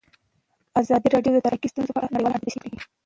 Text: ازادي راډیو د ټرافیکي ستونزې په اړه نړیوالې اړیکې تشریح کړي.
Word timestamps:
ازادي 0.81 1.07
راډیو 1.13 1.33
د 1.35 1.37
ټرافیکي 1.45 1.67
ستونزې 1.71 1.91
په 1.93 1.99
اړه 2.01 2.13
نړیوالې 2.13 2.35
اړیکې 2.37 2.47
تشریح 2.49 2.61
کړي. 2.73 2.79